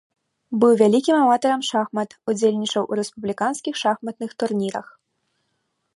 [0.61, 4.87] Быў вялікім аматарам шахмат, удзельнічаў у рэспубліканскіх шахматных турнірах.